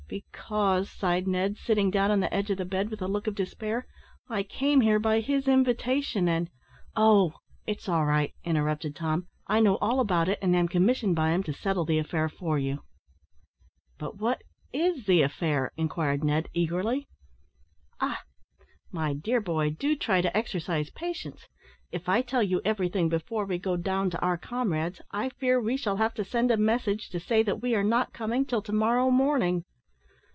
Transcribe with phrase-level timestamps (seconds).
[0.11, 3.35] "Because," sighed Ned, sitting down on the edge of the bed, with a look of
[3.35, 3.87] despair,
[4.29, 6.49] "I came here by his invitation; and"
[7.07, 7.35] "Oh!
[7.65, 11.43] it's all right," interrupted Tom; "I know all about it, and am commissioned by him
[11.43, 12.83] to settle the affair for you."
[13.97, 14.41] "But what
[14.73, 17.07] is the affair?" inquired Ned, eagerly.
[18.01, 18.23] "Ah!
[18.91, 21.47] my dear boy, do try to exercise patience.
[21.89, 25.77] If I tell you everything before we go down to our comrades, I fear we
[25.77, 28.73] shall have to send a message to say that we are not coming till to
[28.73, 29.63] morrow morning."